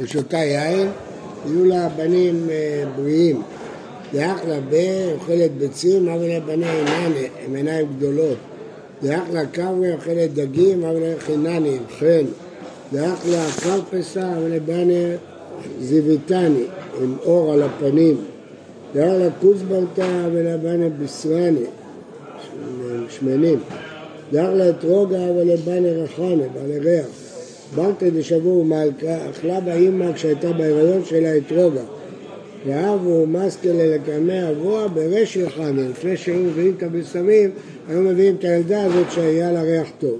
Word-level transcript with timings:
ושותה 0.00 0.36
יין, 0.36 0.88
יהיו 1.46 1.64
לה 1.64 1.88
בנים 1.88 2.46
אה, 2.50 2.84
בריאים. 2.96 3.42
דאחלה 4.12 4.58
ב, 4.70 4.74
אוכלת 5.14 5.50
ביצים, 5.52 6.08
אבל 6.08 6.24
לבני 6.24 6.70
עינן, 6.70 7.12
עם 7.46 7.54
עיניים 7.54 7.86
גדולות. 7.96 8.36
דאחלה 9.02 9.46
קברי, 9.46 9.92
אוכלת 9.92 10.34
דגים, 10.34 10.84
אבל 10.84 11.00
חינני, 11.18 11.76
חן. 11.98 12.24
דאחלה 12.92 13.46
קרפסה, 13.60 14.32
אבל 14.36 14.50
לבני 14.50 15.12
זיוויתני, 15.80 16.64
עם 17.02 17.16
אור 17.24 17.52
על 17.52 17.62
הפנים. 17.62 18.16
דאחלה 18.94 19.28
כוסברתא, 19.40 20.26
אבל 20.26 20.54
לבני 20.54 20.90
בישרני, 20.90 21.64
שמנים. 23.08 23.58
דאחלה 24.32 24.70
אתרוגה, 24.70 25.30
אבל 25.30 25.42
לבני 25.42 25.90
רחנה, 25.90 26.44
בעלי 26.54 26.78
ריח. 26.78 27.06
ברתא 27.74 28.08
דשבור 28.08 28.64
מלכה, 28.64 29.30
אכלה 29.30 29.60
באימא 29.60 30.12
כשהייתה 30.12 30.52
בהיריון 30.52 31.04
שלה 31.04 31.36
אתרוגה. 31.36 31.82
ואבו 32.66 33.26
מסקלה 33.26 33.96
לקמא 33.96 34.50
אבוה 34.50 34.88
ברשל 34.88 35.50
חנה, 35.50 35.82
לפני 35.90 36.16
שהיו 36.16 36.36
מביאים 36.36 36.74
את 36.76 36.82
הבשמים, 36.82 37.50
היו 37.88 38.00
מביאים 38.00 38.36
את 38.38 38.44
הילדה 38.44 38.82
הזאת 38.82 39.10
שהיה 39.10 39.52
לה 39.52 39.62
ריח 39.62 39.88
טוב. 39.98 40.18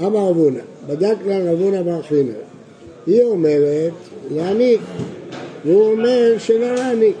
אמר 0.00 0.28
רבונה, 0.28 0.60
בדק 0.86 1.16
לה 1.26 1.52
רבונה 1.52 1.82
בר 1.82 2.02
חינא, 2.02 2.32
היא 3.06 3.22
אומרת 3.22 3.92
להעניק, 4.30 4.80
והוא 5.64 5.92
אומר 5.92 6.34
שלא 6.38 6.74
להעניק. 6.74 7.16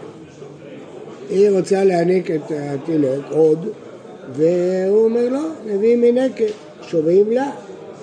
היא 1.30 1.50
רוצה 1.50 1.84
להעניק 1.84 2.30
את 2.30 2.52
התינוק 2.54 3.24
עוד, 3.30 3.68
והוא 4.36 5.04
אומר 5.04 5.28
לא, 5.28 5.48
נביא 5.66 5.96
מנקת, 5.96 6.52
שומעים 6.82 7.30
לה, 7.30 7.50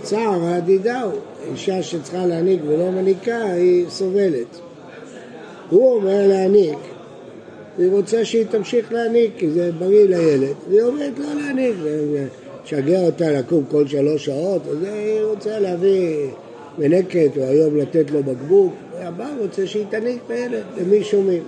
צער 0.07 0.43
העדידהו, 0.43 1.11
אישה 1.51 1.83
שצריכה 1.83 2.25
להעניק 2.25 2.61
ולא 2.67 2.91
מניקה 2.91 3.43
היא 3.43 3.85
סובלת. 3.89 4.59
הוא 5.69 5.93
אומר 5.95 6.27
להעניק, 6.27 6.77
היא 7.77 7.91
רוצה 7.91 8.25
שהיא 8.25 8.45
תמשיך 8.49 8.93
להעניק 8.93 9.31
כי 9.37 9.49
זה 9.49 9.71
בריא 9.79 10.05
לילד, 10.05 10.55
והיא 10.69 10.81
אומרת 10.81 11.19
לא 11.19 11.25
להעניק, 11.41 11.75
לשגע 12.65 13.01
אותה 13.01 13.31
לקום 13.31 13.63
כל 13.71 13.87
שלוש 13.87 14.25
שעות, 14.25 14.61
אז 14.71 14.77
היא 14.83 15.21
רוצה 15.21 15.59
להביא 15.59 16.27
מנקת 16.77 17.29
או 17.37 17.43
היום 17.43 17.77
לתת 17.77 18.11
לו 18.11 18.23
בקבוק, 18.23 18.73
והבא 18.93 19.27
רוצה 19.39 19.67
שהיא 19.67 19.85
תניק 19.89 20.21
לילד, 20.29 20.63
למי 20.77 21.03
שומעים? 21.03 21.43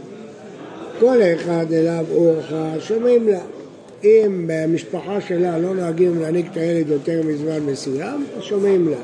כל 0.99 1.17
אחד 1.35 1.65
אליו 1.73 2.05
אורחה 2.13 2.73
שומעים 2.79 3.27
לה. 3.27 3.39
אם 4.03 4.43
במשפחה 4.47 5.21
שלה 5.21 5.57
לא 5.57 5.75
נוהגים 5.75 6.21
להעניק 6.21 6.45
את 6.51 6.57
הילד 6.57 6.89
יותר 6.89 7.21
מזמן 7.25 7.59
מסוים, 7.65 8.25
שומעים 8.41 8.87
לה. 8.89 8.97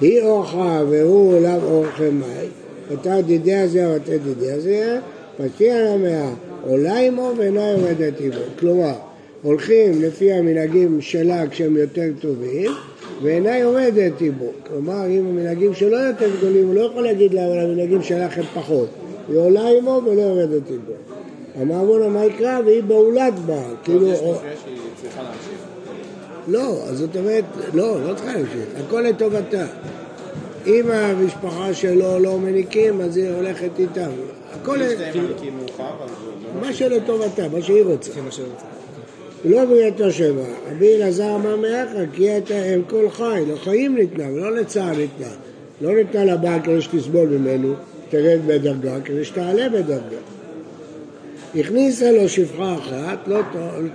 היא 0.00 0.22
אורחה 0.22 0.82
והוא 0.88 1.40
לאו 1.40 1.62
אורחה 1.62 2.10
מאי, 2.10 2.46
אותה 2.90 3.22
דידי 3.22 3.54
הזה 3.54 3.86
או 3.86 3.94
אותה 3.94 4.18
דידי 4.18 4.52
הזה, 4.52 4.98
פתיע 5.36 5.94
למאה, 5.94 6.30
עולה 6.66 6.98
עמו 6.98 7.32
ואינה 7.38 7.70
יורדת 7.70 8.20
עמו. 8.20 8.44
כלומר, 8.58 8.94
הולכים 9.42 10.02
לפי 10.02 10.32
המנהגים 10.32 11.00
שלה 11.00 11.48
כשהם 11.50 11.76
יותר 11.76 12.08
טובים, 12.20 12.70
ואינה 13.22 13.58
יורדת 13.58 14.20
עמו. 14.20 14.50
כלומר, 14.66 15.06
אם 15.06 15.26
המנהגים 15.26 15.74
שלו 15.74 15.98
יותר 15.98 16.28
גדולים, 16.38 16.66
הוא 16.66 16.74
לא 16.74 16.80
יכול 16.80 17.02
להגיד 17.02 17.34
לה, 17.34 17.46
אבל 17.46 17.58
המנהגים 17.58 18.02
שלך 18.02 18.38
הם 18.38 18.44
פחות. 18.54 18.88
היא 19.28 19.38
עולה 19.38 19.68
עמו 19.78 20.00
ולא 20.06 20.22
יורדת 20.22 20.70
עמו. 20.70 21.07
אמר 21.62 21.84
בונה 21.84 22.08
מה 22.08 22.24
יקרא 22.24 22.60
והיא 22.66 22.82
בעולת 22.82 23.38
בעל, 23.38 23.74
כאילו... 23.84 24.12
לא, 26.48 26.82
אז 26.88 26.98
זאת 26.98 27.16
אומרת, 27.16 27.44
לא, 27.74 28.08
לא 28.08 28.14
צריכה 28.14 28.32
להמשיך, 28.32 28.64
הכל 28.86 29.00
לטובתה. 29.00 29.66
אם 30.66 30.90
המשפחה 30.90 31.74
שלו 31.74 32.18
לא 32.18 32.38
מניקים, 32.38 33.00
אז 33.00 33.16
היא 33.16 33.30
הולכת 33.30 33.70
איתם. 33.78 34.10
הכל... 34.52 34.78
מה 36.60 36.72
שלטובתה, 36.72 37.48
מה 37.48 37.62
שהיא 37.62 37.84
רוצה. 37.84 38.10
לא 39.44 39.64
בריאתו 39.64 40.12
שבע. 40.12 40.44
רבי 40.70 40.96
אלעזר 40.96 41.34
אמר 41.34 41.56
מאחר, 41.56 42.04
כי 42.12 42.30
הייתה 42.30 42.74
אם 42.74 42.82
כל 42.82 43.10
חי, 43.10 43.42
לחיים 43.52 43.94
ניתנה 43.96 44.32
ולא 44.32 44.56
לצער 44.56 44.96
ניתנה. 44.96 45.32
לא 45.80 45.94
ניתנה 45.94 46.24
לבעל 46.24 46.60
כדי 46.62 46.82
שתסבול 46.82 47.28
ממנו, 47.28 47.74
תרד 48.10 48.40
בדרגה, 48.46 49.00
כדי 49.04 49.24
שתעלה 49.24 49.68
בדרגה. 49.68 50.16
הכניסה 51.54 52.12
לו 52.12 52.28
שפחה 52.28 52.74
אחת, 52.74 53.28
לא 53.28 53.40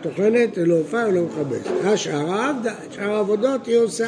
טוחנת, 0.01 0.57
לא 0.57 0.75
הופעה 0.75 1.09
ולא 1.09 1.21
מכבדת. 1.21 1.71
השאר 1.83 2.45
העבודות 2.99 3.65
היא 3.67 3.77
עושה. 3.77 4.07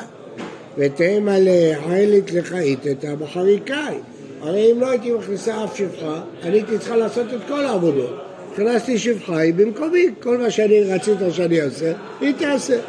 ותאמה 0.78 1.36
לחילית 1.40 2.32
לחאיתתא 2.32 3.16
בחריקאי. 3.16 3.96
הרי 4.42 4.72
אם 4.72 4.82
לא 4.82 4.90
הייתי 4.90 5.12
מכניסה 5.12 5.64
אף 5.64 5.78
שפחה, 5.78 6.22
אני 6.44 6.58
הייתי 6.58 6.78
צריכה 6.78 6.96
לעשות 6.96 7.26
את 7.34 7.40
כל 7.48 7.66
העבודות. 7.66 8.16
הכנסתי 8.54 8.98
שפחה, 8.98 9.38
היא 9.38 9.54
במקומי, 9.54 10.06
כל 10.20 10.38
מה 10.38 10.52
שאני 10.52 10.82
רצית 10.82 11.18
שאני 11.32 11.62
אעשה, 11.62 11.94
היא 12.22 12.34
תעשה. 12.38 12.80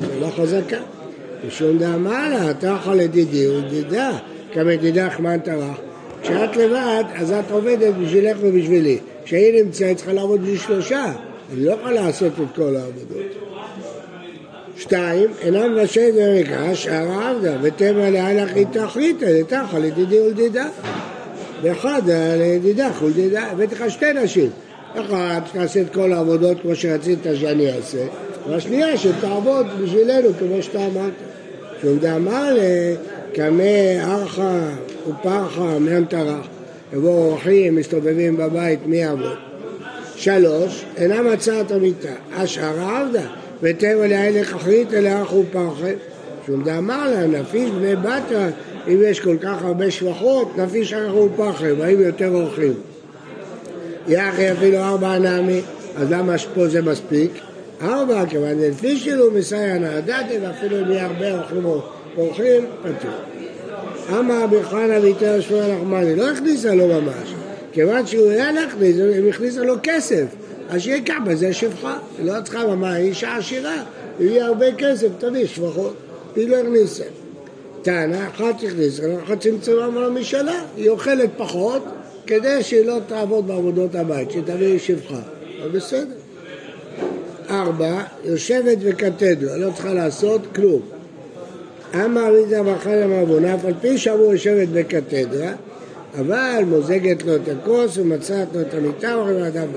זה 0.00 0.20
לא 0.20 0.26
חזקה. 0.26 0.80
משום 1.46 1.78
אתה 2.50 2.66
יכול 2.66 2.94
לדידי 2.94 3.48
ולדידה, 3.48 4.18
כמדידך 4.52 5.20
מן 5.20 5.38
טרח. 5.38 5.76
כשאת 6.22 6.56
לבד, 6.56 7.04
אז 7.14 7.32
את 7.32 7.50
עובדת 7.50 7.94
בשבילך 7.94 8.36
ובשבילי. 8.40 8.98
כשהיא 9.24 9.62
נמצאת, 9.62 9.88
היא 9.88 9.96
צריכה 9.96 10.12
לעבוד 10.12 10.40
בשביל 10.40 10.58
שלושה. 10.58 11.12
אני 11.52 11.64
לא 11.64 11.72
יכולה 11.72 11.92
לעשות 11.92 12.32
את 12.32 12.56
כל 12.56 12.76
העבודות. 12.76 13.26
שתיים, 14.76 15.30
אינם 15.40 15.74
ראשי 15.74 16.10
דרקש, 16.12 16.86
הרע 16.86 17.30
עבדה, 17.30 17.56
ותמה 17.62 18.10
להלך 18.10 18.56
איתכריתא, 18.56 19.24
לתחה 19.24 19.78
לדידי 19.78 20.20
ולדידה. 20.20 20.68
ואחד 21.62 22.02
לדידך 22.38 23.02
ולדידה, 23.02 23.42
הבאתי 23.42 23.74
לך 23.74 23.84
שתי 23.90 24.12
נשים. 24.12 24.50
אחת 24.94 25.46
שתעשה 25.46 25.80
את 25.80 25.94
כל 25.94 26.12
העבודות 26.12 26.56
כמו 26.62 26.76
שרצית 26.76 27.18
שאני 27.34 27.72
אעשה, 27.72 28.06
והשנייה 28.48 28.98
שתעבוד 28.98 29.66
בשבילנו 29.82 30.28
כמו 30.38 30.62
שאתה 30.62 30.86
אמרת. 30.86 31.12
שהוא 31.80 31.98
דאמר 32.00 32.56
לקמא 32.56 34.00
ארכה 34.00 34.68
ופרחה 35.08 35.78
מן 35.78 36.04
טרח, 36.04 36.46
יבואו 36.92 37.30
אורחים 37.30 37.76
מסתובבים 37.76 38.36
בבית, 38.36 38.86
מי 38.86 38.96
יעבוד? 38.96 39.36
שלוש, 40.16 40.84
אינה 40.96 41.22
מצאת 41.22 41.70
המיטה, 41.70 42.12
השארה 42.32 43.00
עבדה, 43.00 43.26
ותרא 43.62 44.06
להלך 44.06 44.54
אחרית 44.54 44.94
אלא 44.94 45.22
אחו 45.22 45.42
פרחה. 45.52 45.90
שום 46.46 46.64
דאמר 46.64 47.10
לה, 47.10 47.26
נפיש 47.26 47.70
בני 47.70 47.96
בתרא, 47.96 48.48
אם 48.88 48.98
יש 49.04 49.20
כל 49.20 49.36
כך 49.40 49.62
הרבה 49.62 49.90
שבחות, 49.90 50.58
נפיש 50.58 50.92
אחו 50.92 51.28
פרחה, 51.36 51.74
באים 51.74 52.00
יותר 52.00 52.28
אורחים. 52.28 52.74
יחי 54.08 54.52
אפילו 54.52 54.78
ארבע 54.78 55.18
נעמי, 55.18 55.60
אז 55.96 56.10
למה 56.10 56.34
פה 56.54 56.68
זה 56.68 56.82
מספיק? 56.82 57.30
ארבע, 57.82 58.26
כיוון 58.26 58.58
דלפיש 58.58 59.04
שלו 59.04 59.30
מסייע 59.30 59.78
נעדתי, 59.78 60.38
ואפילו 60.42 60.78
אם 60.80 60.90
יהיה 60.90 61.06
הרבה 61.06 61.32
אורחים 61.32 61.64
אורחים, 62.16 62.64
פתור. 62.82 63.31
אמר 64.10 64.44
רבי 64.44 64.62
חנא 64.62 64.98
ויתר 65.02 65.40
שמואל 65.40 65.72
נחמני, 65.72 66.16
לא 66.16 66.30
הכניסה 66.30 66.74
לו 66.74 66.86
ממש, 66.86 67.34
כיוון 67.72 68.06
שהוא 68.06 68.30
היה 68.30 68.52
להכניס, 68.52 68.96
היא 68.96 69.28
הכניסה 69.30 69.60
לו 69.60 69.74
כסף, 69.82 70.24
אז 70.68 70.80
שיהיה 70.80 71.02
כמה, 71.04 71.34
זה 71.34 71.52
שפחה, 71.52 71.98
היא 72.18 72.26
לא 72.26 72.40
צריכה 72.44 72.66
ממש, 72.66 72.96
היא 72.96 73.08
אישה 73.08 73.36
עשירה, 73.36 73.84
יהיה 74.20 74.46
הרבה 74.46 74.66
כסף, 74.72 75.08
תביא 75.18 75.46
שבחות, 75.46 75.94
היא 76.36 76.48
לא 76.48 76.56
הכניסה. 76.56 77.04
טענה, 77.82 78.28
אחת 78.28 78.62
הכניסה, 78.62 79.02
אחת 79.24 79.40
צמצמה 79.40 79.86
אמרה 79.86 80.10
משלה, 80.10 80.64
היא 80.76 80.88
אוכלת 80.88 81.30
פחות, 81.36 81.84
כדי 82.26 82.62
שהיא 82.62 82.86
לא 82.86 82.98
תעבוד 83.06 83.46
בעבודות 83.46 83.94
הבית, 83.94 84.30
שתביא 84.30 84.78
שפחה, 84.78 85.20
אבל 85.62 85.70
בסדר. 85.70 86.14
ארבע, 87.50 88.02
יושבת 88.24 88.78
וקתדרה, 88.80 89.56
לא 89.56 89.70
צריכה 89.74 89.94
לעשות 89.94 90.40
כלום. 90.54 90.80
אמר 91.94 92.32
ריזה 92.32 92.58
עוונה, 92.58 93.54
אף 93.54 93.64
על 93.64 93.74
פי 93.80 93.98
שאמרו 93.98 94.32
יושבת 94.32 94.68
בקתדרה, 94.68 95.52
אבל 96.18 96.64
מוזגת 96.66 97.22
לו 97.22 97.36
את 97.36 97.48
הכוס 97.48 97.98
ומצאת 97.98 98.48
לו 98.54 98.60
את 98.60 98.74
המיטה, 98.74 99.24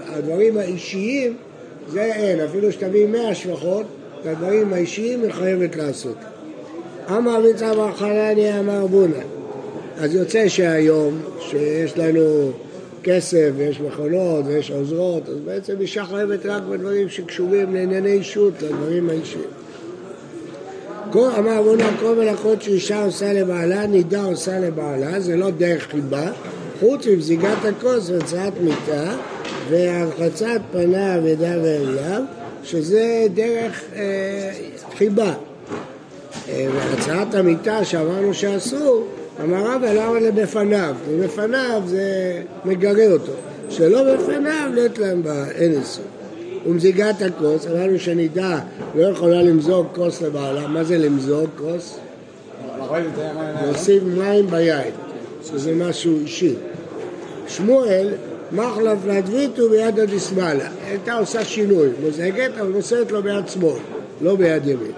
הדברים 0.06 0.58
האישיים 0.58 1.34
זה 1.90 2.04
אין, 2.04 2.40
אפילו 2.40 2.72
שתביא 2.72 3.08
מאה 3.08 3.36
שבחות, 3.36 3.86
את 4.22 4.26
הדברים 4.28 4.74
האישיים 4.74 5.24
היא 5.24 5.32
חייבת 5.32 5.76
לעשות. 5.76 6.16
אמר 7.10 7.42
ריצה 7.42 7.72
בחלני 7.74 8.60
אמר 8.60 8.88
בונה. 8.88 9.22
אז 9.98 10.16
יוצא 10.16 10.48
שהיום, 10.48 11.20
שיש 11.40 11.98
לנו 11.98 12.52
כסף 13.04 13.50
ויש 13.56 13.82
מכונות 13.82 14.46
ויש 14.48 14.72
עוזרות, 14.72 15.30
אז 15.30 15.36
בעצם 15.46 15.74
אישה 15.80 16.06
חייבת 16.06 16.46
רק 16.46 16.64
בדברים 16.64 17.10
שקשורים 17.10 17.74
לענייני 17.74 18.12
אישות, 18.12 18.54
לדברים 18.62 19.10
האישיים. 19.10 19.55
אמר 21.14 21.60
אבונה 21.60 21.90
כל 22.00 22.16
מלאכות 22.16 22.62
שאישה 22.62 23.04
עושה 23.04 23.34
לבעלה, 23.34 23.88
נידה 23.88 24.24
עושה 24.24 24.60
לבעלה, 24.60 25.20
זה 25.20 25.36
לא 25.36 25.50
דרך 25.50 25.84
חיבה, 25.92 26.32
חוץ 26.80 27.08
מזיגת 27.08 27.66
הכוס 27.66 28.10
והוצאת 28.10 28.54
מיטה 28.62 29.16
והרחצת 29.70 30.62
פניו, 30.72 31.28
ידיו 31.28 31.60
ואליו, 31.64 32.22
שזה 32.64 33.28
דרך 33.34 33.82
אה, 33.96 34.52
חיבה. 34.98 35.34
אה, 36.50 36.68
והרצאת 36.74 37.36
המיטה 37.36 37.86
שאמרנו 37.86 38.34
שאסור, 38.34 39.08
אמר 39.44 39.76
רבא 39.76 39.94
למה 39.94 40.20
לבפניו? 40.20 40.96
כי 41.06 41.16
בפניו 41.26 41.82
זה 41.86 42.42
מגרה 42.66 43.12
אותו. 43.12 43.32
שלא 43.70 44.16
בפניו 44.16 44.70
לית 44.74 44.98
להם 44.98 45.24
בה, 45.24 45.46
אין 45.52 45.72
איסור. 45.72 46.06
ומזיגת 46.66 47.22
הכוס, 47.22 47.68
אמרנו 47.68 48.00
שנידה 48.00 48.60
לא 48.96 49.04
יכולה 49.04 49.42
למזוג 49.42 49.88
כוס 49.96 50.22
לבעלה, 50.22 50.68
מה 50.68 50.84
זה 50.84 50.98
למזוג 50.98 51.50
כוס? 51.58 52.00
להוסיף 53.64 54.04
מים 54.04 54.48
ביין, 54.48 54.92
שזה 55.46 55.76
משהו 55.76 56.20
אישי. 56.20 56.56
שמואל, 57.48 58.14
מחלף 58.52 58.98
להדביתו 59.06 59.70
ביד 59.70 60.00
הדשמאלה, 60.00 60.70
הייתה 60.88 61.14
עושה 61.14 61.46
שינוי, 61.46 61.88
מוזגת 62.02 62.52
אבל 62.62 62.72
מוסרת 62.72 63.12
לו 63.12 63.24
ביד 63.24 63.48
שמאל, 63.48 63.80
לא 64.22 64.36
ביד 64.36 64.68
ימין. 64.68 64.92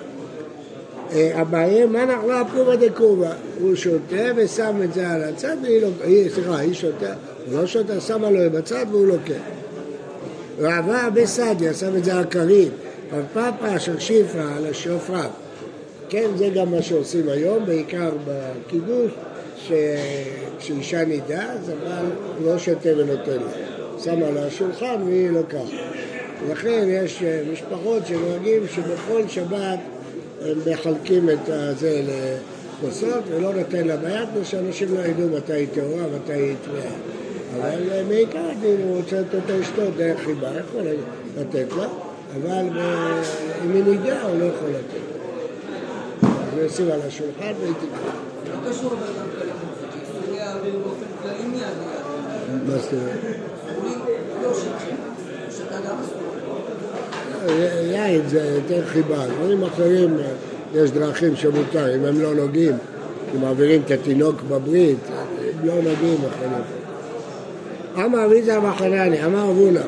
אה, 1.13 1.41
אביי, 1.41 1.85
מה 1.85 2.05
נחלה 2.05 2.43
פלומה 2.51 2.75
דקובה? 2.75 3.31
הוא 3.61 3.75
שותה 3.75 4.31
ושם 4.35 4.75
את 4.83 4.93
זה 4.93 5.09
על 5.09 5.23
הצד, 5.23 5.57
והיא 5.63 5.81
לא, 5.81 5.89
סליחה, 6.33 6.57
היא 6.57 6.73
שותה, 6.73 7.13
הוא 7.45 7.59
לא 7.59 7.67
שותה, 7.67 8.01
שמה 8.01 8.29
לו 8.29 8.51
בצד 8.51 8.85
והוא 8.91 9.07
לוקח. 9.07 9.41
רעבה 10.59 11.09
בסדיה, 11.13 11.73
שם 11.73 11.95
את 11.95 12.03
זה 12.03 12.15
על 12.15 12.25
כרית, 12.25 12.71
רב 13.11 13.25
פאפה, 13.33 13.75
אשר 13.75 13.99
שיפה, 13.99 14.55
על 14.57 14.65
השופריו. 14.65 15.29
כן, 16.09 16.27
זה 16.35 16.49
גם 16.49 16.71
מה 16.71 16.81
שעושים 16.81 17.29
היום, 17.29 17.65
בעיקר 17.65 18.11
בקידוש, 18.25 19.11
שכשאישה 19.57 21.05
נידה, 21.05 21.43
אז 21.43 21.69
הבעל 21.69 22.05
לא 22.43 22.57
שותה 22.57 22.89
ונותן 22.97 23.31
לה. 23.31 23.51
שמה 24.03 24.27
על 24.27 24.37
השולחן 24.37 24.95
והיא 25.05 25.29
לוקחת. 25.29 25.61
לכן 26.51 26.87
יש 26.87 27.23
אה, 27.23 27.41
משפחות 27.51 28.07
שנוהגים 28.07 28.67
שבכל 28.67 29.27
שבת 29.27 29.79
הם 30.41 30.57
מחלקים 30.71 31.29
את 31.29 31.39
זה 31.79 32.01
לכוסות 32.81 33.23
ולא 33.29 33.53
נותן 33.53 33.87
לה 33.87 33.97
ביד, 33.97 34.29
ושאנשים 34.41 34.95
לא 34.95 34.99
ידעו 34.99 35.29
מתי 35.37 35.53
היא 35.53 35.67
טהורה, 35.73 36.03
מתי 36.15 36.33
היא 36.33 36.55
טמאה. 36.65 36.91
אבל 37.59 37.91
אה, 37.91 38.03
בעיקר 38.07 38.49
אם 38.51 38.81
הוא 38.83 38.97
רוצה 38.97 39.21
לתת 39.21 39.49
לשתות 39.49 39.97
דרך 39.97 40.19
חיבה, 40.19 40.47
יכול 40.47 40.81
לתת 41.37 41.73
לה, 41.77 41.87
אבל 42.35 42.79
אה, 42.79 43.21
אם 43.65 43.71
היא 43.71 43.83
נידה 43.83 44.21
הוא 44.21 44.39
לא 44.39 44.45
יכול 44.45 44.69
לתת 44.69 44.93
לה. 44.93 46.29
אז 46.29 46.65
ישים 46.65 46.91
על 46.91 46.99
השולחן 47.07 47.53
והיא 47.61 47.73
תקרא. 47.73 48.11
לא 48.51 48.69
קשור 48.69 48.95
באופן 50.83 51.05
כללי 51.21 51.47
מיד. 51.51 51.63
מה 52.67 52.77
זאת 52.77 52.93
אומרת? 52.93 53.37
יין 57.91 58.27
זה 58.27 58.39
יותר 58.55 58.85
חיבה, 58.85 59.27
דברים 59.27 59.63
אחרים 59.63 60.17
יש 60.73 60.91
דרכים 60.91 61.35
שמותר, 61.35 61.95
אם 61.95 62.05
הם 62.05 62.21
לא 62.21 62.33
נוגעים, 62.35 62.73
כי 63.31 63.37
מעבירים 63.37 63.81
את 63.85 63.91
התינוק 63.91 64.41
בברית, 64.41 64.97
הם 65.09 65.67
לא 65.67 65.73
נוגעים 65.75 66.17
אחרים. 66.29 66.86
אמר 68.05 68.25
אביזה 68.25 68.59
מחנני, 68.59 69.25
אמר 69.25 69.43
אבונה, 69.43 69.81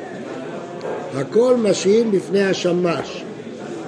הכל 1.16 1.56
משאין 1.58 2.12
בפני 2.12 2.44
השמש. 2.44 3.24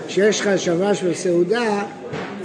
כשיש 0.08 0.42
לך 0.42 0.50
שמש 0.58 1.04
בסעודה, 1.04 1.84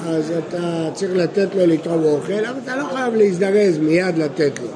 אז 0.07 0.33
אתה 0.39 0.91
צריך 0.95 1.13
לתת 1.15 1.55
לו 1.55 1.67
לתרום 1.67 2.05
אוכל, 2.05 2.33
אבל 2.33 2.59
אתה 2.65 2.77
לא 2.77 2.85
חייב 2.95 3.15
להזדרז 3.15 3.79
מיד 3.79 4.19
לתת 4.19 4.53
לו. 4.63 4.69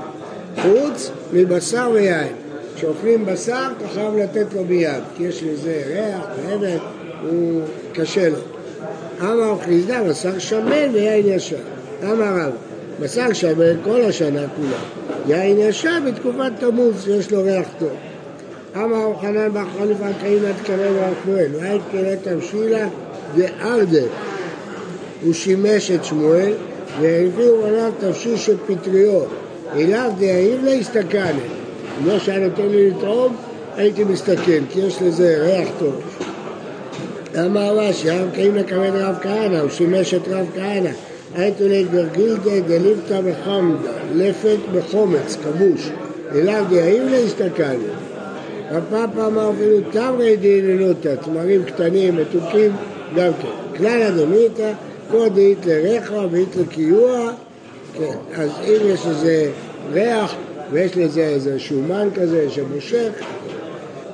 חוץ 0.63 1.11
מבשר 1.33 1.91
ויין. 1.93 2.33
כשאוכלים 2.77 3.27
בשר, 3.27 3.69
אתה 3.79 3.89
חייב 3.89 4.17
לתת 4.17 4.55
לו 4.55 4.65
מיד, 4.65 5.03
כי 5.17 5.23
יש 5.23 5.43
לזה 5.43 5.83
ריח, 5.87 6.27
ואבן, 6.37 6.77
הוא 7.31 7.63
קשה 7.93 8.29
לו. 8.29 8.39
אמר 9.21 9.55
חיסדה, 9.65 10.03
בשר 10.03 10.39
שמן 10.39 10.91
ויין 10.93 11.27
ישר. 11.29 11.57
אמר 12.05 12.37
רב, 12.37 12.53
בשר 13.01 13.33
שמן 13.33 13.83
כל 13.85 14.01
השנה 14.01 14.41
כולה. 14.57 14.79
יין 15.29 15.59
ישר 15.59 15.99
בתקופת 16.07 16.53
תמוז 16.61 17.05
שיש 17.05 17.33
לו 17.33 17.43
ריח 17.43 17.67
טוב. 17.79 17.91
אמר 18.77 19.13
חנן 19.21 19.49
בר 19.53 19.65
חליפה 19.79 20.07
קאינת 20.21 20.55
קרב 20.65 20.97
רחמואל, 20.97 21.51
והיית 21.53 21.83
קראת 21.93 22.19
תמשילה 22.23 22.89
דארדה. 23.37 24.07
הוא 25.23 25.33
שימש 25.33 25.91
את 25.91 26.05
שמואל, 26.05 26.53
והביאו 27.01 27.67
עליו 27.67 27.93
תפשיש 27.99 28.47
של 28.47 28.57
פטריות. 28.67 29.29
אליו 29.77 30.11
דהאיב 30.19 30.65
להסתכנת. 30.65 31.35
אם 32.01 32.07
לא 32.07 32.19
שהיה 32.19 32.49
נותן 32.49 32.67
לי 32.67 32.91
לטעום, 32.91 33.37
הייתי 33.77 34.05
מסתכל, 34.05 34.61
כי 34.71 34.81
יש 34.81 35.03
לזה 35.03 35.37
ריח 35.41 35.69
טוב. 35.79 36.01
אמר 37.47 37.79
רש"י, 37.79 38.11
הרב 38.11 38.29
קאים 38.35 38.57
לכבד 38.57 38.91
רב 38.95 39.15
כהנא, 39.23 39.59
הוא 39.61 39.71
שימש 39.71 40.15
את 40.15 40.29
רב 40.29 40.47
כהנא. 40.55 40.91
הייתו 41.35 41.65
לגרגילתא 41.69 42.61
דליפתא 42.67 43.21
בחמדה, 43.21 43.91
לפת 44.15 44.59
בחומץ, 44.75 45.37
כבוש. 45.37 45.91
אליו 46.35 46.65
דהאים 46.71 47.09
להסתכלנו. 47.09 47.85
רב 48.71 48.83
פאפה 48.91 49.27
אמר 49.27 49.51
אפילו 49.51 49.79
תמרי 49.91 50.37
דהיננותא, 50.37 51.15
תמרים 51.25 51.65
קטנים, 51.65 52.17
מתוקים, 52.17 52.73
גם 53.17 53.33
כן. 53.43 53.77
כלל 53.77 54.03
אדוניתא, 54.03 54.73
קודית 55.11 55.67
לרחם 55.67 56.27
ואית 56.31 56.57
לקיוע, 56.57 57.31
כן, 57.95 58.15
אז 58.35 58.51
אם 58.65 58.87
יש 58.87 59.07
איזה 59.07 59.51
ריח 59.93 60.35
ויש 60.71 60.97
לזה 60.97 61.21
איזה 61.21 61.59
שומן 61.59 62.09
כזה 62.15 62.51
שמושך. 62.51 63.11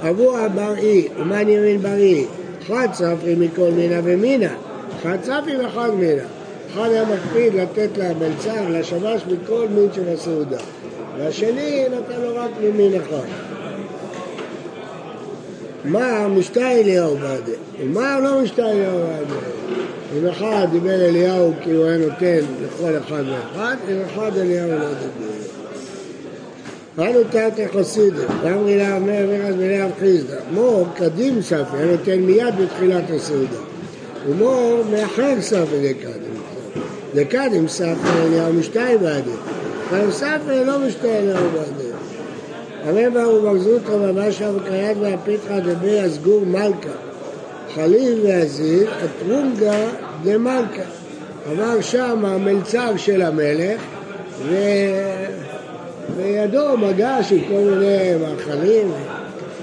אבו 0.01 0.37
הבראי, 0.39 1.09
ומן 1.21 1.49
ימין 1.49 1.83
בראי, 1.83 2.25
אחד 2.63 2.89
ספרי 2.93 3.35
מכל 3.39 3.71
מינה 3.77 4.01
ומינה, 4.05 4.55
אחד 5.01 5.19
ספרי 5.23 5.57
ואחד 5.57 5.91
מינה. 5.99 6.23
אחד 6.77 6.91
היה 6.91 7.05
מקפיד 7.05 7.55
לתת 7.55 7.89
למלצר, 7.97 8.69
לשמש 8.69 9.23
מכל 9.27 9.67
מין 9.69 9.89
שבסעודה, 9.93 10.57
והשני 11.19 11.85
נתן 11.89 12.21
לו 12.21 12.37
רק 12.37 12.51
ממין 12.61 12.95
אחד. 12.95 13.27
מה 15.85 16.29
משתה 16.29 16.71
אליהו 16.71 17.17
בעדה? 17.17 17.53
מה 17.85 18.21
לא 18.21 18.43
משתה 18.43 18.71
אליהו 18.71 18.99
בעדה? 18.99 19.41
אם 20.19 20.27
אחד 20.27 20.67
דיבר 20.73 21.05
אליהו 21.09 21.53
כי 21.63 21.71
הוא 21.71 21.87
היה 21.87 21.99
נותן 21.99 22.41
לכל 22.63 22.99
אחד 22.99 23.23
ואחד, 23.29 23.77
אם 23.91 23.97
אחד 24.07 24.37
אליהו 24.37 24.71
לא 24.71 24.89
דיבר. 24.89 25.37
אנו 27.11 27.25
תתא 27.25 27.67
חסידה, 27.73 28.23
גם 28.45 28.65
מילה 28.65 28.97
אומר 28.97 29.27
ורז 29.29 29.57
מילה 29.57 29.87
חיסדא. 30.01 30.37
מור 30.51 30.87
קדים 30.95 31.43
ספי, 31.43 31.77
היה 31.77 31.87
נותן 31.87 32.21
מיד 32.21 32.55
בתחילת 32.61 33.11
הסעודה. 33.17 33.59
ומור 34.29 34.83
מאחר 34.91 35.41
ספי 35.41 35.93
דקדים. 35.93 36.37
דקדים 37.17 37.69
ספי 37.69 38.09
אליהו 38.27 38.53
משתיים 38.53 38.99
בעדי. 38.99 39.31
אבל 39.91 40.11
ספי 40.11 40.65
לא 40.67 40.79
משתיים 40.79 41.25
אליהו 41.25 41.45
בעדי. 41.53 41.91
אמר 42.91 43.11
ברוך 43.11 43.45
מגזות 43.45 43.83
רבא 43.89 44.31
שם 44.31 44.57
וקריית 44.57 44.99
והפיתחא 45.01 45.61
דבי 45.61 46.01
הסגור 46.01 46.45
מלכה. 46.47 46.91
חליל 47.75 48.21
והזיל, 48.25 48.87
אטרונגה 49.05 49.89
דמלכה. 50.23 50.83
אמר 51.53 51.81
שם 51.81 52.25
המלצר 52.25 52.97
של 52.97 53.23
המלך, 53.23 53.81
ו... 54.49 54.55
וידו 56.17 56.77
מגש 56.77 57.33
עם 57.33 57.41
כל 57.49 57.55
מיני 57.55 58.15
מאכלים. 58.21 58.93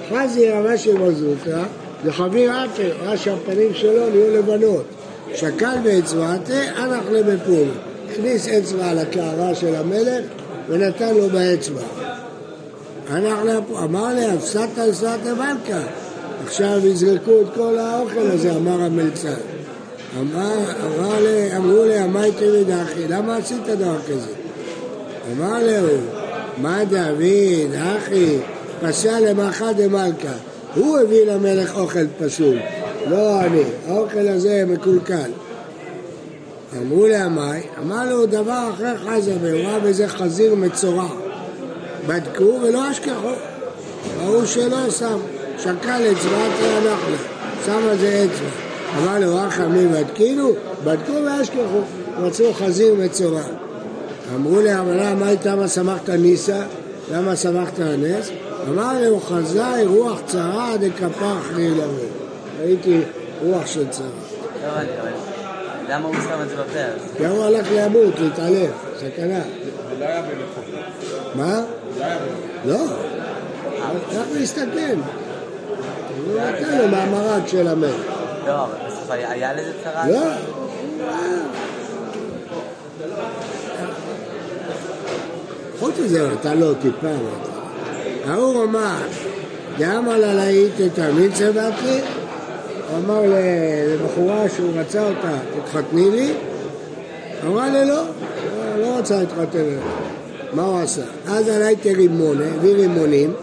חזי 0.09 0.49
רמה 0.49 0.77
של 0.77 0.97
מזוטה, 0.97 1.63
וחביר 2.03 2.51
אפר, 2.65 2.91
ראה 3.03 3.17
שהפנים 3.17 3.73
שלו 3.73 4.09
נהיו 4.09 4.37
לבנות. 4.37 4.85
שקל 5.35 5.75
באצבעתה, 5.83 6.83
אנח 6.83 7.03
לבפול. 7.11 7.67
הכניס 8.11 8.47
אצבע 8.47 8.89
על 8.89 8.99
הקערה 8.99 9.55
של 9.55 9.75
המלך 9.75 10.25
ונתן 10.69 11.15
לו 11.15 11.29
באצבע. 11.29 11.81
אמר 13.83 14.13
לי, 14.15 14.25
הפסדת 14.25 14.79
אסרת 14.91 15.25
מלכה. 15.25 15.81
עכשיו 16.45 16.87
יזרקו 16.87 17.41
את 17.41 17.47
כל 17.55 17.77
האוכל 17.79 18.31
הזה, 18.31 18.55
אמר 18.55 18.81
המלצר. 18.81 19.33
אמר, 20.19 20.57
אמר 20.85 21.21
לי, 21.21 21.57
אמרו 21.57 21.83
לי, 21.83 22.03
אמרתי 22.03 22.45
מדחי, 22.61 23.07
למה 23.09 23.37
עשית 23.37 23.65
דבר 23.65 23.95
כזה? 24.07 24.31
אמר 25.31 25.57
לי, 25.57 25.75
מה 26.57 26.85
דוד, 26.85 27.73
אחי, 27.97 28.37
פסע 28.81 29.19
למאכל 29.19 29.73
דמלכה. 29.73 30.33
הוא 30.75 30.97
הביא 30.97 31.25
למלך 31.25 31.75
אוכל 31.77 32.07
פסול, 32.19 32.57
לא 33.09 33.41
אני. 33.41 33.63
האוכל 33.87 34.27
הזה 34.27 34.63
מקולקל. 34.67 35.31
אמרו 36.77 37.07
לעמי, 37.07 37.59
אמר 37.81 38.09
לו 38.09 38.25
דבר 38.25 38.69
אחר 38.73 38.95
חזה, 38.97 39.33
והוא 39.41 39.59
ראה 39.59 39.79
בזה 39.79 40.07
חזיר 40.07 40.55
מצורע. 40.55 41.07
בדקו 42.07 42.59
ולא 42.63 42.91
אשכחו. 42.91 43.31
ראו 44.21 44.45
שלא 44.45 44.89
שם, 44.89 45.17
שקל 45.59 46.01
אצבעת 46.11 46.51
הנחלה, 46.59 47.17
שם 47.65 47.87
על 47.89 47.97
זה 47.97 48.25
אצבע. 48.25 48.49
אמר 49.01 49.19
לו, 49.19 49.35
רחמים 49.35 49.91
בדקינו? 49.91 50.51
בדקו 50.83 51.13
ואשכחו. 51.25 51.81
מצאו 52.21 52.53
חזיר 52.53 52.93
מצורע. 52.93 53.43
אמרו 54.35 54.59
אבל 54.59 55.13
מה 55.13 55.29
איתה 55.29 55.55
מה 55.55 55.67
שמחת 55.67 56.09
ניסה? 56.09 56.61
למה 57.11 57.35
שמחת 57.35 57.79
הנס? 57.79 58.29
אמר 58.69 59.07
הוא 59.09 59.21
חזאי 59.21 59.85
רוח 59.85 60.19
צרה 60.25 60.73
דקפח 60.79 61.51
לי 61.55 61.69
לבוא. 61.69 62.22
ראיתי 62.59 63.01
רוח 63.41 63.65
של 63.65 63.89
צרה. 63.89 64.07
למה 65.89 66.07
הוא 66.07 66.15
שם 66.15 66.41
את 66.41 66.49
זה 66.49 66.55
בפרק? 66.55 67.17
כי 67.17 67.25
הוא 67.25 67.43
הלך 67.45 67.67
למות, 67.71 68.19
להתעלף, 68.19 68.71
סכנה. 68.97 69.39
זה 69.89 69.99
לא 69.99 70.05
היה 70.05 70.21
במקום. 70.21 70.63
מה? 71.35 71.61
זה 71.97 72.05
היה 72.05 72.17
במקום. 72.19 72.49
לא. 72.65 72.85
הלך 73.81 74.27
להסתכן. 74.33 74.97
הוא 76.25 76.39
נתן 76.41 76.77
לו 76.77 76.87
מהמרק 76.87 77.47
של 77.47 77.67
המלך. 77.67 77.95
לא, 78.47 78.63
אבל 78.63 78.73
בסוף 78.87 79.11
היה 79.11 79.53
לזה 79.53 79.71
צרה? 79.83 80.09
לא. 80.09 80.21
חוץ 85.79 85.99
מזה, 85.99 86.29
נתן 86.29 86.57
לו 86.57 86.73
טיפה. 86.73 87.07
ההוא 88.27 88.63
אמר, 88.63 88.97
דאמר 89.77 90.17
לה 90.17 90.33
להיט 90.33 90.73
את 90.85 90.99
בתלי, 90.99 92.01
הוא 92.93 92.99
אמר 93.05 93.21
לבחורה 93.27 94.49
שהוא 94.55 94.71
רצה 94.75 95.07
אותה, 95.07 95.37
תתחתני 95.55 96.11
לי, 96.11 96.33
אמרה 97.45 97.69
לי 97.69 97.85
לא, 97.85 98.03
לא 98.79 98.97
רוצה 98.97 99.19
להתחתן 99.19 99.59
אליה. 99.59 99.79
מה 100.53 100.63
הוא 100.63 100.79
עשה? 100.79 101.01
אז 101.27 101.47
עלי 101.47 101.93
רימונה, 101.95 102.45
הביא 102.55 102.73
רימונים, 102.73 103.33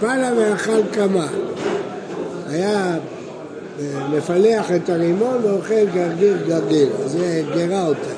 פלה 0.00 0.30
ואכל 0.36 0.80
כמה. 0.92 1.26
היה 2.48 2.96
אה, 3.80 4.08
מפלח 4.08 4.70
את 4.76 4.88
הרימון 4.88 5.36
ואוכל 5.42 5.84
גרגיר 5.94 6.36
גרגיר, 6.46 6.88
זה 7.06 7.42
גרה 7.54 7.86
אותה. 7.86 8.10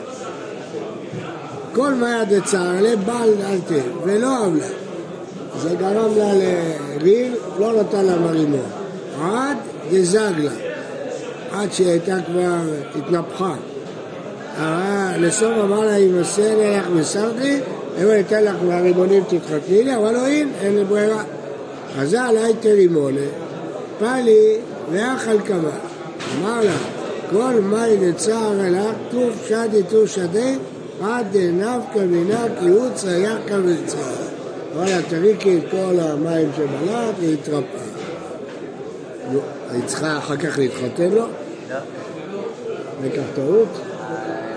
כל 1.72 1.94
מה 1.94 2.22
יד 2.22 2.44
צער 2.44 2.80
לה 2.80 2.96
בעל 2.96 3.30
דלתה, 3.34 3.86
ולא 4.04 4.44
אהב. 4.44 4.52
זה 5.62 5.74
גרם 5.74 6.16
לה 6.16 6.32
לריב, 6.34 7.32
לא 7.58 7.80
נתן 7.80 8.04
לה 8.04 8.16
מרימון. 8.16 8.66
עד 9.22 9.56
דזג 9.90 10.32
לה, 10.38 10.71
עד 11.54 11.72
שהיא 11.72 11.88
הייתה 11.88 12.16
כבר 12.26 12.56
התנפחה. 12.98 13.54
לסוף 15.18 15.52
אמר 15.64 15.80
לה, 15.80 15.96
אם 15.96 16.18
עשה 16.20 16.54
לך 16.56 16.86
ושמת 16.94 17.32
לי, 17.38 17.60
אם 18.02 18.10
אני 18.10 18.20
אתן 18.20 18.44
לך 18.44 18.54
מהרימונים 18.66 19.24
תתחתני 19.24 19.84
לי, 19.84 19.96
אבל 19.96 20.12
לא 20.12 20.26
אין, 20.26 20.48
אין 20.60 20.76
לי 20.78 20.84
ברירה. 20.84 21.22
זה 22.02 22.22
עלי 22.22 22.54
תרימונה, 22.60 23.20
פלי 23.98 24.56
ואכל 24.92 25.40
כמה. 25.46 25.70
אמר 26.40 26.60
לה, 26.64 26.76
כל 27.30 27.60
מאי 27.60 27.96
לצער 28.00 28.66
אלך, 28.66 28.96
טוב 29.10 29.30
שדי 29.48 29.82
טוב 29.90 30.06
שדי, 30.06 30.54
עד 31.02 31.26
דנפקא 31.32 31.98
מנקי 31.98 32.68
הוצא 32.68 33.06
יחקא 33.06 33.58
וצער. 33.64 34.00
אמר 34.76 34.84
לה, 34.84 35.02
תריקי 35.08 35.58
את 35.58 35.62
כל 35.70 36.00
המים 36.00 36.48
שבלעת 36.56 37.14
והתרפאה. 37.20 37.92
היא 39.70 39.82
צריכה 39.86 40.18
אחר 40.18 40.36
כך 40.36 40.58
להתחתן 40.58 41.10
לו? 41.10 41.24
לא. 41.72 41.78
לקח 43.04 43.22
טעות? 43.34 43.68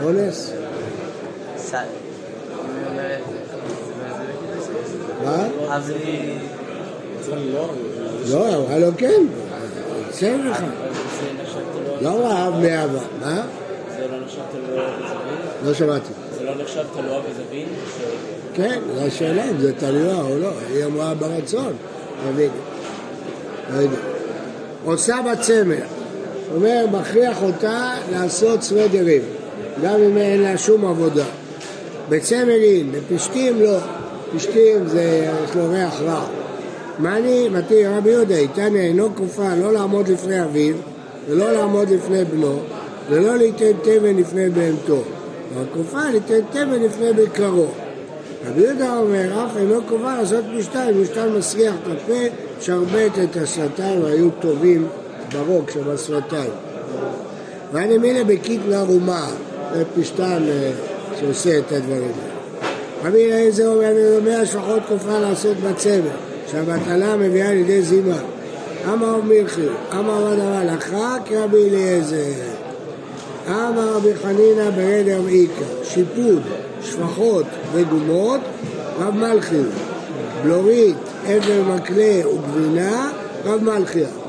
אונס? 0.04 0.52
זה- 1.58 1.78
מה? 5.24 5.80
זה-. 5.80 5.94
זה 7.22 7.36
לא... 7.36 7.70
לא, 8.30 8.56
אמרה 8.56 8.78
לו 8.80 8.88
כן. 8.98 9.24
בסדר 10.10 10.38
לך. 10.52 10.60
זה 10.60 10.66
נחשבת 11.44 11.64
לא 12.02 12.10
רעב 12.10 12.54
מאהבה. 12.54 13.00
מה? 13.22 13.44
זה 13.98 14.08
לא 14.08 14.18
נחשבת 14.26 14.46
לו 14.70 14.76
וזבין? 14.76 15.66
לא 15.66 15.74
שמעתי. 15.74 16.10
זה 16.38 16.44
לא 16.44 16.56
נחשבת 16.56 16.86
לו 16.96 17.22
וזבין? 17.30 17.68
כן, 18.54 18.80
זו 18.96 19.02
השאלה 19.02 19.50
אם 19.50 19.60
זה 19.60 19.74
תלויה 19.74 20.22
או 20.22 20.38
לא. 20.40 20.52
היא 20.70 20.86
אמרה 20.86 21.14
ברצון. 21.14 21.74
תבין. 22.32 22.50
לא 23.74 23.82
יודע. 23.82 23.98
עושה 24.86 25.16
בצמר. 25.32 25.95
אומר, 26.56 26.86
מכריח 26.92 27.44
אותה 27.44 27.94
לעשות 28.12 28.64
סוודרים, 28.64 29.22
גם 29.84 29.96
אם 30.02 30.18
אין 30.18 30.42
לה 30.42 30.58
שום 30.58 30.86
עבודה. 30.86 31.26
בצמרין, 32.10 32.92
בפשתים 32.92 33.62
לא. 33.62 33.78
פשתים 34.36 34.88
זה, 34.88 35.30
יש 35.44 35.56
לו 35.56 35.70
ריח 35.70 36.02
רע. 36.02 36.26
מעני, 37.00 37.50
מתיר 37.50 37.92
רבי 37.98 38.10
יהודה, 38.10 38.36
איתניה 38.36 38.82
אינו 38.82 39.16
כופה 39.16 39.56
לא 39.56 39.74
לעמוד 39.74 40.08
לפני 40.08 40.44
אביו, 40.44 40.76
ולא 41.30 41.52
לעמוד 41.52 41.90
לפני 41.90 42.26
בנו, 42.26 42.60
ולא 43.10 43.36
ליתן 43.36 43.72
תבן 43.82 44.16
לפני 44.16 44.50
בהמתו. 44.50 45.02
אבל 45.56 45.66
כופה 45.74 46.10
ליתן 46.14 46.40
תבן 46.52 46.84
לפני 46.84 47.14
בקרו. 47.14 47.68
רבי 48.48 48.62
יהודה 48.62 48.98
אומר, 48.98 49.46
אף 49.46 49.58
אינו 49.58 49.82
קובע 49.90 50.18
לעשות 50.18 50.46
פשתיים, 50.60 51.04
פשתיים 51.04 51.38
מסריח 51.38 51.74
את 51.84 51.98
הפה, 51.98 52.36
שרבט 52.62 53.12
את 53.24 53.38
השפתיים, 53.38 54.04
והיו 54.04 54.30
טובים 54.40 54.88
ברוק 55.36 55.72
שבשפתיים. 55.72 56.52
ואני 57.72 57.98
מילה 57.98 58.24
בקיטנה 58.24 58.82
רומה, 58.82 59.28
זה 59.74 59.84
אה, 60.50 60.72
שעושה 61.20 61.60
את 61.60 61.72
הדברים 61.72 62.02
האלה. 62.02 62.36
רבי 63.04 63.26
אליעזר 63.26 63.68
אומר, 63.68 63.92
אני 63.92 64.18
אומר 64.18 64.40
השלכות 64.42 64.82
כופה 64.88 65.20
לעשות 65.20 65.58
בצמר, 65.58 66.16
שהבטלה 66.52 67.16
מביאה 67.16 67.54
לידי 67.54 67.82
זימה. 67.82 68.18
אמר 68.94 69.16
רב 69.16 69.26
מלכי, 69.26 69.68
אמר 69.94 70.24
רב 70.24 70.74
לך 70.74 70.96
כרבי 71.26 71.70
אליעזר. 71.70 72.18
אמר 73.48 73.96
רבי 73.96 74.16
חנינא 74.16 74.70
ברד 74.70 75.06
רב 75.08 75.28
איכא, 75.28 75.84
שיפוד, 75.84 76.42
שפחות 76.82 77.46
וגומות, 77.74 78.40
רב 79.00 79.16
מלכי. 79.16 79.62
בלורית, 80.44 80.96
אבר 81.26 81.62
מקלה 81.76 82.28
וגבינה, 82.28 83.12
רב 83.46 83.64
מלכיה. 83.64 84.25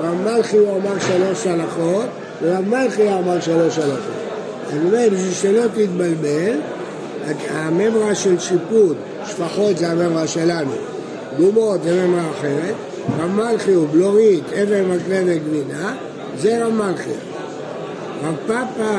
רב 0.00 0.14
מלכי 0.24 0.56
הוא 0.56 0.76
אמר 0.76 0.98
שלוש 0.98 1.46
הלכות, 1.46 2.06
ורב 2.42 2.68
מלכי 2.68 3.12
אמר 3.12 3.40
שלוש 3.40 3.78
הלכות. 3.78 4.26
אני 4.72 4.78
אומר, 4.84 5.08
בשביל 5.12 5.32
שלא 5.32 5.62
תתבלבל, 5.66 6.58
הממרה 7.50 8.14
של 8.14 8.38
שיפוד, 8.38 8.96
שפחות 9.26 9.78
זה 9.78 9.88
הממרה 9.88 10.26
שלנו, 10.26 10.70
גומות 11.38 11.82
זה 11.82 12.06
ממרה 12.06 12.30
אחרת, 12.30 12.74
רב 13.20 13.30
מלכי 13.30 13.72
הוא 13.72 13.86
בלורית, 13.92 14.44
אבר 14.52 14.82
מקלה 14.88 15.20
וגבינה, 15.26 15.94
זה 16.38 16.64
רב 16.66 16.72
מלכי. 16.72 17.10
רב 18.24 18.34
פאפה 18.46 18.94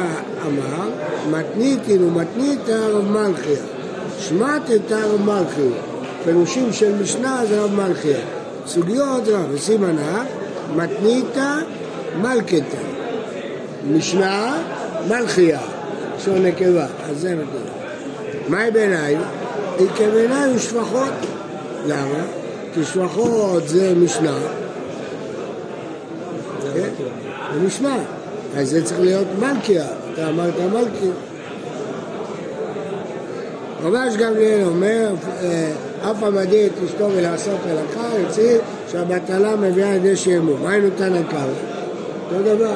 אמר, 0.48 0.90
מתניתין 1.32 2.04
ומתניתא 2.04 2.72
רב 2.72 3.12
מלכיה, 3.12 3.62
שמטתא 4.20 4.94
רב 4.94 5.22
מלכיה, 5.22 5.72
פירושים 6.24 6.74
של 6.74 6.96
משנה 7.02 7.42
זה 7.50 7.62
רב 7.62 7.74
מלכיה, 7.74 8.20
סוגיות 8.66 9.28
רב, 9.28 9.46
וסימנה, 9.52 10.24
מתניתא 10.76 11.56
מלכתא, 12.22 12.78
משנה 13.92 14.64
מלכיה, 15.08 15.60
לשון 16.18 16.46
נקבה, 16.46 16.86
אז 17.10 17.18
זה 17.20 17.36
מתניתא. 17.36 17.78
מהי 18.48 18.72
בעיניי? 18.72 19.18
היא 19.80 19.88
כבעיניי 19.96 20.56
ושפחות. 20.56 21.14
למה? 21.88 22.24
כי 22.74 22.84
שפחות 22.84 23.68
זה 23.68 23.94
משנה. 23.96 24.38
כן? 26.74 26.90
זה 27.54 27.60
משנה. 27.68 27.98
אז 28.56 28.70
זה 28.70 28.86
צריך 28.86 29.00
להיות 29.00 29.28
מלכיה. 29.40 29.86
אתה 30.14 30.30
אמרת 30.30 30.54
מלכיה. 30.74 31.12
רבש 33.84 34.16
גמליאל 34.16 34.64
אומר, 34.64 35.10
אה, 35.42 35.72
אף 36.02 36.24
המדיר 36.24 36.66
את 36.68 36.72
אשתו 36.86 37.10
מלעשות 37.10 37.58
מלאכה, 37.68 38.10
יוצאים 38.20 38.58
שהבטלה 38.92 39.56
מביאה 39.56 39.94
לידי 39.94 40.16
שעמום. 40.16 40.64
מה 40.64 40.72
היינו 40.72 40.90
תנא 40.98 41.22
קמא? 41.30 41.40
אותו 42.32 42.56
דבר. 42.56 42.74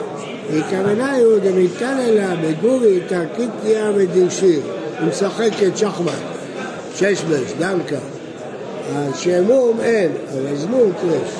הכוונה 0.58 1.18
הוא 1.18 1.40
דמיתן 1.44 1.98
אליה 2.00 2.36
בגורי 2.42 3.00
תרקיטיה 3.08 3.92
ודרשיר. 3.96 4.62
היא 5.00 5.08
משחקת 5.08 5.78
שחמט, 5.78 6.12
ששבש, 6.96 7.54
דמקה. 7.60 7.98
השעמום 8.94 9.80
אין, 9.82 10.12
אבל 10.34 10.56
זנות 10.56 10.96
יש. 11.06 11.32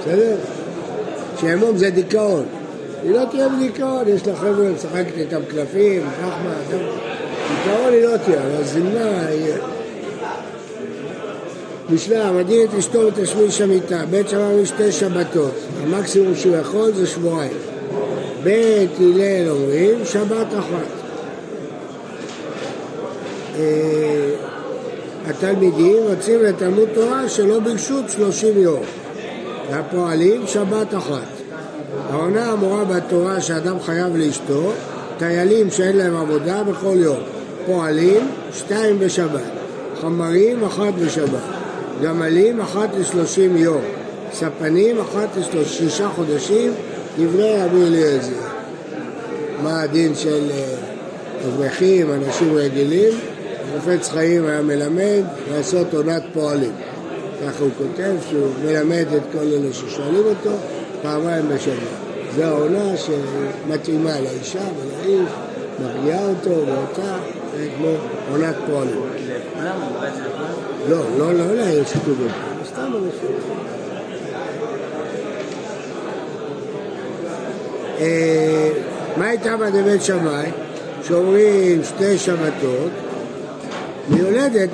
בסדר? 0.00 0.36
שעמום 1.40 1.76
זה 1.76 1.90
דיכאון. 1.90 2.44
היא 3.02 3.12
לא 3.12 3.24
תהיה 3.30 3.48
בדיכאון, 3.48 4.08
יש 4.08 4.26
לה 4.26 4.36
חבר'ה 4.36 4.68
משחקת 4.74 5.16
איתם 5.16 5.40
קלפים, 5.48 6.02
שחמט, 6.20 6.80
דיכאון 7.68 7.92
היא 7.92 8.04
לא 8.04 8.16
תהיה, 8.16 8.40
אבל 8.40 8.64
זמנה 8.64 9.30
יהיה. 9.30 9.56
משנה, 11.90 12.32
מדיר 12.32 12.64
את 12.64 12.74
אשתו 12.78 12.98
ותשמיש 12.98 13.60
המיטה, 13.60 14.02
בית 14.10 14.28
שמע 14.28 14.48
משתי 14.62 14.92
שבתות, 14.92 15.54
המקסימום 15.82 16.34
שהוא 16.36 16.56
יכול 16.56 16.92
זה 16.92 17.06
שבועיים. 17.06 17.52
בית 18.42 18.90
הלל 18.98 19.48
אומרים 19.50 20.04
שבת 20.04 20.46
אחת. 20.58 20.88
אה, 23.58 24.30
התלמידים 25.26 25.96
רוצים 26.08 26.42
לתלמוד 26.42 26.88
תורה 26.94 27.28
שלא 27.28 27.60
ברשות 27.60 28.04
שלושים 28.08 28.62
יום. 28.62 28.82
והפועלים 29.70 30.46
שבת 30.46 30.94
אחת. 30.94 31.28
העונה 32.10 32.50
האמורה 32.50 32.84
בתורה 32.84 33.40
שאדם 33.40 33.80
חייב 33.80 34.16
לאשתו, 34.16 34.72
טיילים 35.18 35.70
שאין 35.70 35.96
להם 35.96 36.16
עבודה 36.16 36.62
בכל 36.62 36.96
יום. 36.96 37.37
פועלים, 37.68 38.30
שתיים 38.52 38.98
בשבת. 38.98 39.50
חמרים, 40.00 40.64
אחת 40.64 40.94
בשבת. 41.04 41.42
גמלים, 42.02 42.60
אחת 42.60 42.88
לשלושים 42.98 43.56
יום. 43.56 43.80
ספנים, 44.32 45.00
אחת 45.00 45.28
לשלושה 45.36 46.08
חודשים, 46.08 46.72
דברי 47.18 47.62
רבי 47.62 47.82
אליעזר. 47.82 48.32
מה 49.62 49.82
הדין 49.82 50.14
של 50.14 50.50
אה, 50.50 50.74
אברכים, 51.48 52.12
אנשים 52.12 52.54
רגילים, 52.54 53.12
חפץ 53.76 54.08
חיים 54.08 54.46
היה 54.46 54.62
מלמד 54.62 55.22
לעשות 55.52 55.94
עונת 55.94 56.22
פועלים. 56.32 56.72
ככה 57.42 57.64
הוא 57.64 57.70
כותב 57.78 58.14
שהוא 58.30 58.48
מלמד 58.64 59.06
את 59.16 59.22
כל 59.32 59.38
אלה 59.38 59.72
ששואלים 59.72 60.22
אותו 60.24 60.56
פעמיים 61.02 61.48
בשבוע. 61.48 62.08
זו 62.36 62.42
העונה 62.42 62.96
שמתאימה 62.96 64.20
לאישה 64.20 64.60
ולאיש, 64.78 65.30
מרגיעה 65.82 66.28
אותו 66.28 66.50
ואותה, 66.50 67.16
זה 67.58 67.68
כמו 67.76 67.88
עונת 68.30 68.54
פועלים. 68.66 69.00
לא, 70.88 70.98
לא, 71.18 71.34
לא 71.34 71.54
לעיר 71.54 71.84
שכתובים, 71.84 72.28
סתם 72.66 72.92
אנשים. 72.94 73.36
אה, 77.98 78.70
מה 79.16 79.26
הייתה 79.26 79.56
בדבית 79.56 80.02
שמאי? 80.02 80.50
שאומרים 81.02 81.84
שתי 81.84 82.18
שבתות, 82.18 82.90
מיולדת 84.08 84.70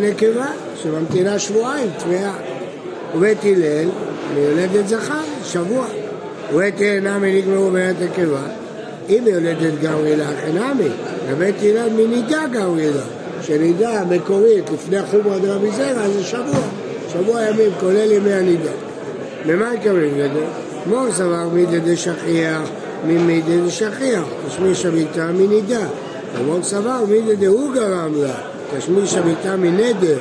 נקבה 0.00 0.46
שממתינה 0.82 1.38
שבועיים, 1.38 1.90
טמאה. 1.98 2.32
ובית 3.14 3.44
הלל, 3.44 3.88
מיולדת 4.34 4.88
זכר, 4.88 5.22
שבוע. 5.44 5.86
ובית 6.52 6.80
נמי 6.80 7.42
נגמרו 7.42 7.70
בית 7.70 7.96
נקבה. 8.00 8.65
אם 9.08 9.22
מיולדת 9.24 9.80
גברילה, 9.82 10.24
אכן 10.30 10.58
נמי. 10.58 10.88
ובית 11.28 11.56
הלל 11.62 11.88
מנידה 11.96 12.42
גברילה. 12.52 13.02
שנידה 13.42 14.02
מקורית 14.10 14.70
לפני 14.70 15.02
חומרא 15.02 15.38
דרבי 15.38 15.70
זרע 15.70 16.08
זה 16.08 16.24
שבוע. 16.24 16.60
שבוע 17.12 17.42
ימים, 17.42 17.70
כולל 17.80 18.12
ימי 18.12 18.32
הנידה. 18.32 18.70
למה 19.46 19.74
יקבל 19.74 20.08
גדר? 20.08 20.44
מור 20.86 21.12
סבר 21.12 21.48
מידי 21.52 21.80
דשכיח 21.80 22.60
ממידי 23.06 23.60
דשכיח, 23.66 24.24
תשמיש 24.48 24.86
המיטה 24.86 25.26
מנידה. 25.32 25.86
ומור 26.38 26.62
סבר 26.62 27.04
מידי 27.08 27.36
דהוא 27.36 27.74
גרם 27.74 28.12
לה, 28.22 28.34
תשמיש 28.78 29.14
המיטה 29.14 29.56
מנדר. 29.56 30.18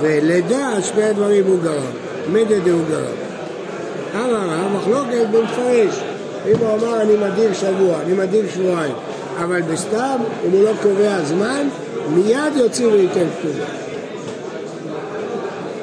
ולידה, 0.00 0.82
שני 0.82 1.04
הדברים 1.04 1.44
הוא 1.46 1.58
גרם. 1.62 1.92
מידי 2.32 2.60
דהוא 2.60 2.82
גרם. 2.90 3.14
אמר 4.14 4.48
רב, 4.48 4.72
מחלוקת 4.76 5.26
במפרש. 5.32 6.07
אם 6.46 6.56
הוא 6.58 6.74
אמר 6.74 7.02
אני 7.02 7.16
מדיר 7.16 7.52
שבוע, 7.54 8.00
אני 8.06 8.12
מדיר 8.12 8.44
שבועיים, 8.54 8.94
אבל 9.44 9.62
בסתם, 9.62 10.16
אם 10.46 10.50
הוא 10.52 10.62
לא 10.62 10.70
קובע 10.82 11.24
זמן, 11.24 11.68
מיד 12.08 12.56
יוציא 12.56 12.86
וייתן 12.86 13.26
כתובה. 13.38 13.64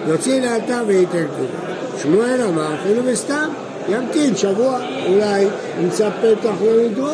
יוציא 0.08 0.42
לאלתר 0.42 0.84
וייתן 0.88 1.26
כתובה. 1.28 1.76
שמואל 2.02 2.42
אמר, 2.42 2.76
אפילו 2.76 3.04
בסתם, 3.04 3.50
ימתין 3.90 4.36
שבוע, 4.36 4.80
אולי 5.08 5.48
ימצא 5.82 6.10
פתח 6.10 6.54
לנדרו. 6.62 7.10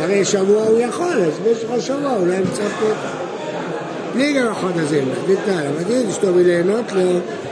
הרי 0.00 0.24
שבוע 0.24 0.62
הוא 0.62 0.78
יכול, 0.80 1.22
אז 1.22 1.38
במשך 1.44 1.70
השבוע 1.70 2.16
אולי 2.16 2.36
ימצא 2.36 2.62
פתח. 2.62 3.10
בלי 4.14 4.32
גם 4.32 4.46
החוד 4.46 4.72
הזה, 4.76 5.00
דתנא, 5.28 5.62
המדין 5.62 6.08
אשתו 6.10 6.32
מליהנות 6.32 6.92
לו 6.92 7.00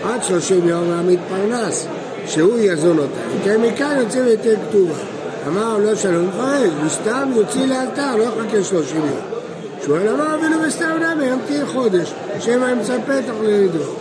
עד 0.05 0.25
שלושים 0.25 0.69
יום 0.69 0.89
מהמתפרנס, 0.89 1.87
שהוא 2.27 2.59
יזון 2.59 2.99
אותה. 2.99 3.21
יותר 3.39 3.59
מכאן 3.59 3.97
יוצא 4.01 4.19
וייתן 4.19 4.55
כתובה. 4.69 4.95
אמר 5.47 5.79
לא 5.79 5.95
שלום 5.95 6.29
מפרש, 6.29 6.71
בסתם 6.87 7.31
יוציא 7.37 7.67
לאלתר, 7.67 8.17
לא 8.17 8.23
יחכה 8.23 8.65
שלושים 8.65 8.97
יום. 8.97 9.21
שמואל 9.85 10.09
אמר 10.09 10.37
אפילו 10.39 10.61
בסתם 10.67 10.91
נמי, 11.01 11.25
ימתין 11.25 11.67
חודש, 11.67 12.13
שמא 12.41 12.67
ימצא 12.67 12.99
פתח 13.07 13.33
לנדרו. 13.43 13.93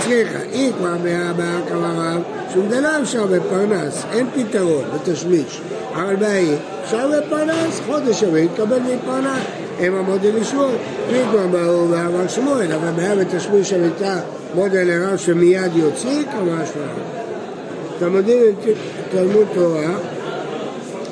סליחה, 0.00 0.38
היא 0.52 0.72
כבר 0.78 0.88
הבעיה 0.88 1.32
קבע 1.68 1.90
רב, 1.96 2.22
שום 2.54 2.68
דבר 2.68 3.02
אפשר 3.02 3.26
בפרנס, 3.26 4.04
אין 4.12 4.26
פתרון 4.34 4.84
בתשמיש. 4.94 5.60
אבל 5.94 6.16
בהיא, 6.16 6.56
אפשר 6.84 7.10
בפרנס, 7.18 7.80
חודש 7.86 8.22
ימים, 8.22 8.48
תקבל 8.54 8.78
מפרנס. 8.78 9.42
הם 9.78 9.94
המודל 9.94 10.30
לשמואל. 10.40 10.74
ויגמר 11.10 11.46
באו 11.46 11.90
ואמר 11.90 12.28
שמואל, 12.28 12.72
אבל 12.72 12.88
הבעיה 12.88 13.16
בתשמיש 13.16 13.72
המיטה 13.72 14.20
מודל 14.54 14.82
לרב 14.84 15.16
שמיד 15.16 15.76
יוציא, 15.76 16.22
כמה 16.32 16.62
השוואה. 16.62 16.88
תלמודים 17.98 18.42
תלמוד 19.10 19.46
תורה 19.54 19.94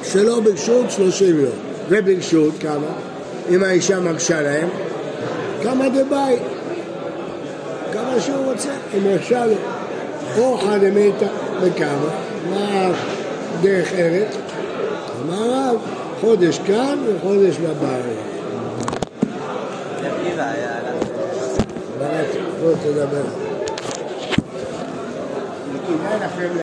שלא 0.04 0.40
ברשות 0.40 0.90
30 0.90 1.40
יום, 1.40 1.52
וברשות 1.88 2.54
כמה? 2.60 2.86
אם 3.50 3.62
האישה 3.62 4.00
מרשה 4.00 4.42
להם, 4.42 4.68
כמה 5.62 5.88
דבאי. 5.88 6.36
כמה 7.92 8.20
שהוא 8.20 8.52
רוצה, 8.52 8.68
אם 8.98 9.06
ירשה 9.06 9.46
לו. 9.46 9.54
או 10.38 10.58
אחד 10.58 10.84
אמיתא 10.84 11.26
וכמה, 11.60 12.08
מה 12.50 12.90
דרך 13.62 13.92
ארץ? 13.92 14.36
אמר 15.22 15.50
רב, 15.50 15.76
חודש 16.20 16.58
כאן 16.66 16.98
וחודש 17.06 17.56
בבית. 17.56 18.34
בוא 22.60 22.72
תדבר. 22.82 23.22